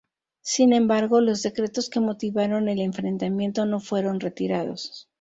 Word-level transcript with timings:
Sin 0.41 0.73
embargo, 0.73 1.21
los 1.21 1.43
decretos 1.43 1.87
que 1.87 1.99
motivaron 1.99 2.67
el 2.69 2.81
enfrentamiento 2.81 3.67
no 3.67 3.79
fueron 3.79 4.19
retirados. 4.19 5.07